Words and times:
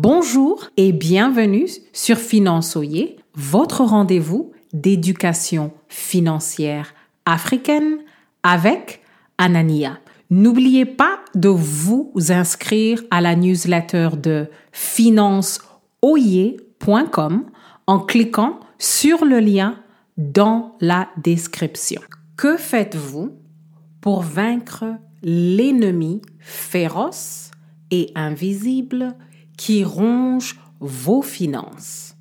Bonjour 0.00 0.70
et 0.76 0.92
bienvenue 0.92 1.66
sur 1.92 2.18
Finançoyer, 2.18 3.16
votre 3.34 3.82
rendez-vous 3.82 4.52
d'éducation 4.72 5.72
financière 5.88 6.94
africaine 7.26 7.98
avec 8.44 9.02
Anania. 9.38 9.98
N'oubliez 10.30 10.84
pas 10.84 11.18
de 11.34 11.48
vous 11.48 12.12
inscrire 12.28 13.02
à 13.10 13.20
la 13.20 13.34
newsletter 13.34 14.10
de 14.22 14.46
financeoyer.com 14.70 17.46
en 17.88 17.98
cliquant 17.98 18.60
sur 18.78 19.24
le 19.24 19.40
lien 19.40 19.80
dans 20.16 20.76
la 20.80 21.08
description. 21.16 22.00
Que 22.36 22.56
faites-vous 22.56 23.32
pour 24.00 24.22
vaincre 24.22 24.84
l'ennemi 25.24 26.22
féroce 26.38 27.50
et 27.90 28.12
invisible 28.14 29.16
qui 29.58 29.84
ronge 29.84 30.58
vos 30.80 31.20
finances. 31.20 32.16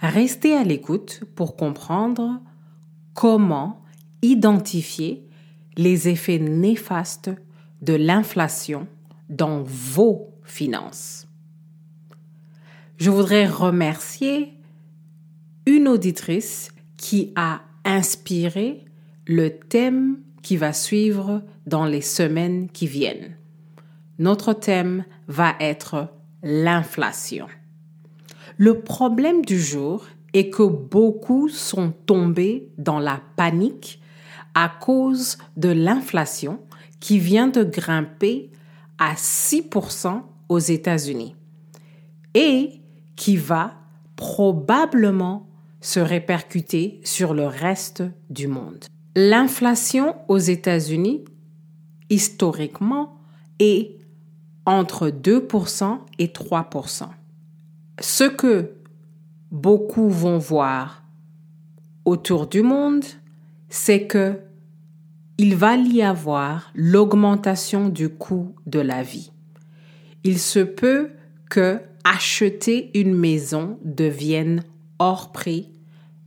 Restez 0.00 0.54
à 0.54 0.62
l'écoute 0.62 1.22
pour 1.34 1.56
comprendre 1.56 2.40
comment 3.14 3.82
identifier 4.22 5.26
les 5.76 6.08
effets 6.08 6.38
néfastes 6.38 7.30
de 7.82 7.94
l'inflation 7.94 8.86
dans 9.30 9.62
vos 9.64 10.34
finances. 10.44 11.26
Je 12.98 13.10
voudrais 13.10 13.46
remercier 13.46 14.54
une 15.66 15.88
auditrice 15.88 16.70
qui 16.96 17.32
a 17.36 17.62
inspiré 17.84 18.84
le 19.26 19.58
thème 19.58 20.18
qui 20.42 20.56
va 20.56 20.72
suivre 20.72 21.42
dans 21.66 21.86
les 21.86 22.00
semaines 22.02 22.68
qui 22.70 22.86
viennent. 22.86 23.36
Notre 24.18 24.52
thème 24.52 25.04
va 25.26 25.54
être 25.60 26.08
l'inflation. 26.46 27.48
Le 28.56 28.80
problème 28.80 29.44
du 29.44 29.60
jour 29.60 30.06
est 30.32 30.48
que 30.48 30.62
beaucoup 30.62 31.48
sont 31.48 31.92
tombés 32.06 32.68
dans 32.78 33.00
la 33.00 33.20
panique 33.34 34.00
à 34.54 34.68
cause 34.68 35.38
de 35.56 35.68
l'inflation 35.68 36.60
qui 37.00 37.18
vient 37.18 37.48
de 37.48 37.64
grimper 37.64 38.50
à 38.98 39.14
6% 39.14 40.22
aux 40.48 40.58
États-Unis 40.58 41.34
et 42.34 42.80
qui 43.16 43.36
va 43.36 43.74
probablement 44.14 45.48
se 45.80 46.00
répercuter 46.00 47.00
sur 47.02 47.34
le 47.34 47.46
reste 47.46 48.04
du 48.30 48.46
monde. 48.46 48.84
L'inflation 49.16 50.14
aux 50.28 50.38
États-Unis, 50.38 51.24
historiquement, 52.08 53.18
est 53.58 53.96
entre 54.66 55.08
2% 55.08 55.98
et 56.18 56.26
3%. 56.26 57.04
Ce 58.00 58.24
que 58.24 58.72
beaucoup 59.50 60.10
vont 60.10 60.38
voir 60.38 61.02
autour 62.04 62.46
du 62.46 62.62
monde, 62.62 63.04
c'est 63.68 64.06
que 64.06 64.40
il 65.38 65.54
va 65.54 65.76
y 65.76 66.02
avoir 66.02 66.70
l'augmentation 66.74 67.88
du 67.88 68.08
coût 68.08 68.54
de 68.66 68.80
la 68.80 69.02
vie. 69.02 69.30
Il 70.24 70.38
se 70.38 70.60
peut 70.60 71.10
que 71.50 71.80
acheter 72.04 72.98
une 72.98 73.14
maison 73.14 73.78
devienne 73.84 74.64
hors 74.98 75.32
prix 75.32 75.70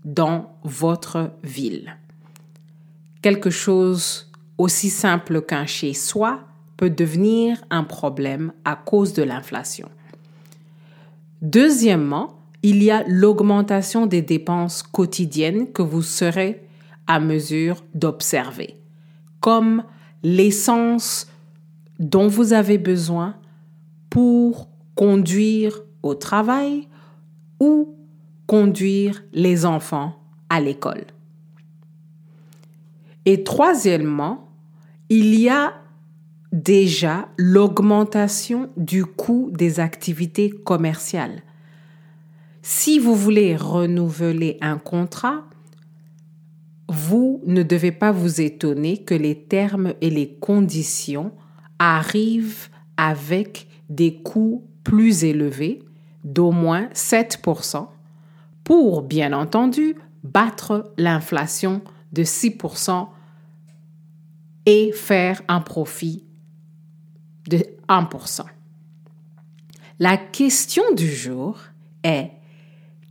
dans 0.06 0.54
votre 0.64 1.32
ville. 1.44 1.98
Quelque 3.22 3.50
chose 3.50 4.32
aussi 4.58 4.90
simple 4.90 5.42
qu'un 5.42 5.66
chez-soi 5.66 6.49
peut 6.80 6.90
devenir 6.90 7.58
un 7.70 7.84
problème 7.84 8.54
à 8.64 8.78
cause 8.78 9.12
de 9.12 9.22
l'inflation. 9.22 9.90
Deuxièmement, 11.42 12.40
il 12.64 12.82
y 12.82 12.90
a 12.90 13.04
l'augmentation 13.06 14.06
des 14.06 14.22
dépenses 14.22 14.82
quotidiennes 14.82 15.74
que 15.74 15.82
vous 15.82 16.02
serez 16.02 16.62
à 17.06 17.20
mesure 17.20 17.84
d'observer, 17.96 18.78
comme 19.42 19.84
l'essence 20.24 21.28
dont 22.00 22.30
vous 22.30 22.54
avez 22.54 22.78
besoin 22.78 23.36
pour 24.10 24.70
conduire 24.96 25.82
au 26.02 26.16
travail 26.16 26.88
ou 27.60 27.94
conduire 28.48 29.22
les 29.34 29.66
enfants 29.66 30.16
à 30.50 30.62
l'école. 30.62 31.08
Et 33.26 33.44
troisièmement, 33.44 34.48
il 35.10 35.38
y 35.38 35.50
a 35.50 35.74
déjà 36.52 37.30
l'augmentation 37.38 38.70
du 38.78 39.06
coût 39.06 39.50
des 39.52 39.80
activités 39.80 40.50
commerciales. 40.50 41.44
Si 42.62 43.00
vous 43.00 43.16
voulez 43.16 43.56
renouveler 43.56 44.58
un 44.62 44.78
contrat, 44.78 45.46
vous 46.88 47.42
ne 47.46 47.64
devez 47.64 47.92
pas 47.92 48.12
vous 48.12 48.42
étonner 48.42 48.98
que 48.98 49.14
les 49.14 49.44
termes 49.44 49.94
et 50.02 50.10
les 50.10 50.36
conditions 50.40 51.32
arrivent 51.78 52.70
avec 52.98 53.68
des 53.90 54.16
coûts 54.16 54.68
plus 54.84 55.24
élevés 55.24 55.84
d'au 56.24 56.52
moins 56.52 56.88
7% 56.94 57.88
pour, 58.64 59.04
bien 59.04 59.34
entendu, 59.34 59.96
battre 60.24 60.92
l'inflation 60.98 61.82
de 62.12 62.24
6% 62.24 63.08
et 64.66 64.92
faire 64.92 65.42
un 65.48 65.62
profit 65.62 66.24
de 67.50 67.66
1%. 67.90 68.44
La 70.00 70.16
question 70.18 70.84
du 70.96 71.12
jour 71.12 71.58
est 72.04 72.32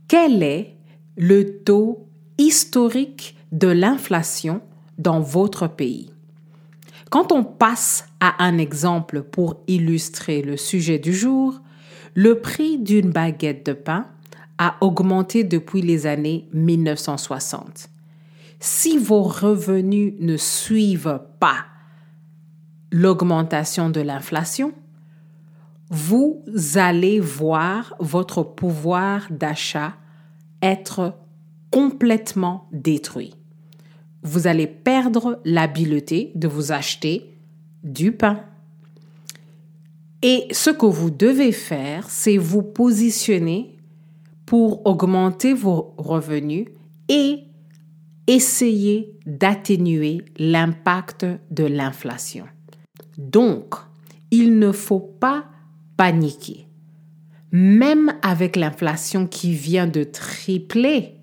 quel 0.07 0.41
est 0.41 0.75
le 1.17 1.59
taux 1.59 2.07
historique 2.37 3.37
de 3.51 3.67
l'inflation 3.67 4.61
dans 4.97 5.19
votre 5.19 5.67
pays? 5.67 6.11
Quand 7.11 7.31
on 7.31 7.43
passe 7.43 8.07
à 8.19 8.43
un 8.43 8.57
exemple 8.57 9.21
pour 9.21 9.61
illustrer 9.67 10.41
le 10.41 10.57
sujet 10.57 10.99
du 10.99 11.13
jour, 11.13 11.59
le 12.15 12.39
prix 12.39 12.77
d'une 12.77 13.11
baguette 13.11 13.65
de 13.65 13.73
pain 13.73 14.07
a 14.57 14.75
augmenté 14.81 15.43
depuis 15.43 15.81
les 15.81 16.07
années 16.07 16.47
1960. 16.53 17.89
Si 18.59 18.97
vos 18.97 19.23
revenus 19.23 20.13
ne 20.19 20.37
suivent 20.37 21.21
pas 21.39 21.65
l'augmentation 22.91 23.89
de 23.89 24.01
l'inflation, 24.01 24.73
vous 25.89 26.43
allez 26.75 27.19
voir 27.19 27.95
votre 27.99 28.43
pouvoir 28.43 29.27
d'achat 29.31 29.93
être 30.61 31.15
complètement 31.71 32.67
détruit. 32.71 33.33
Vous 34.21 34.47
allez 34.47 34.67
perdre 34.67 35.39
l'habileté 35.45 36.31
de 36.35 36.47
vous 36.47 36.71
acheter 36.71 37.37
du 37.83 38.11
pain. 38.11 38.41
Et 40.21 40.47
ce 40.51 40.69
que 40.69 40.85
vous 40.85 41.09
devez 41.09 41.53
faire, 41.53 42.09
c'est 42.09 42.37
vous 42.37 42.61
positionner 42.61 43.77
pour 44.45 44.85
augmenter 44.85 45.53
vos 45.53 45.93
revenus 45.97 46.67
et 47.07 47.43
essayer 48.27 49.17
d'atténuer 49.25 50.25
l'impact 50.37 51.25
de 51.51 51.63
l'inflation. 51.63 52.45
Donc, 53.19 53.75
il 54.31 54.59
ne 54.59 54.71
faut 54.71 55.01
pas 55.01 55.43
paniquer. 55.97 56.65
Même 57.51 58.13
avec 58.21 58.55
l'inflation 58.55 59.27
qui 59.27 59.53
vient 59.53 59.87
de 59.87 60.05
tripler 60.05 61.15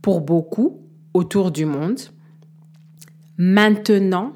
pour 0.00 0.20
beaucoup 0.20 0.80
autour 1.12 1.50
du 1.50 1.66
monde, 1.66 1.98
maintenant, 3.36 4.32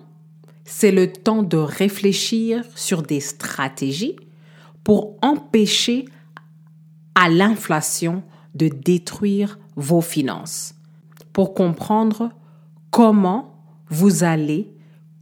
c'est 0.64 0.90
le 0.90 1.12
temps 1.12 1.44
de 1.44 1.56
réfléchir 1.56 2.64
sur 2.74 3.04
des 3.04 3.20
stratégies 3.20 4.16
pour 4.82 5.16
empêcher 5.22 6.04
à 7.14 7.28
l'inflation 7.28 8.24
de 8.56 8.66
détruire 8.66 9.60
vos 9.76 10.00
finances, 10.00 10.74
pour 11.32 11.54
comprendre 11.54 12.30
comment 12.90 13.54
vous 13.88 14.24
allez 14.24 14.72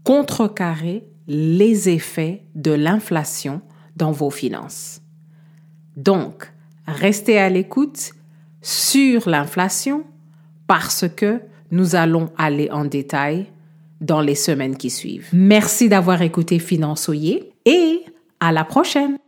contrecarrer 0.05 1.05
les 1.27 1.89
effets 1.89 2.45
de 2.55 2.73
l'inflation 2.73 3.61
dans 3.97 4.13
vos 4.13 4.31
finances. 4.31 5.01
Donc, 5.97 6.53
restez 6.87 7.39
à 7.39 7.49
l'écoute 7.49 8.13
sur 8.63 9.29
l'inflation 9.29 10.05
parce 10.67 11.07
que 11.09 11.41
nous 11.71 11.97
allons 11.97 12.31
aller 12.37 12.71
en 12.71 12.85
détail 12.85 13.47
dans 14.01 14.21
les 14.21 14.35
semaines 14.35 14.77
qui 14.77 14.91
suivent. 14.91 15.29
Merci 15.33 15.89
d'avoir 15.89 16.23
écouté 16.23 16.59
Finançoyer 16.59 17.53
et 17.65 18.05
à 18.41 18.53
la 18.53 18.65
prochaine. 18.65 19.19